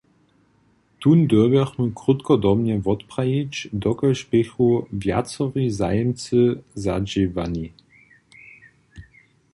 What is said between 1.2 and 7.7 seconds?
dyrbjachmy krótkodobnje wotprajić, dokelž běchu wjacori zajimcy zadźěwani.